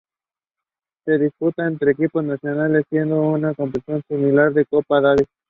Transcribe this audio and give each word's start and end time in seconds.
Se 1.05 1.19
disputa 1.19 1.67
entre 1.67 1.91
equipos 1.91 2.23
nacionales, 2.23 2.85
siendo 2.89 3.21
una 3.21 3.53
competición 3.53 4.01
similar 4.07 4.47
a 4.47 4.49
la 4.49 4.65
Copa 4.65 4.99
Davis. 4.99 5.27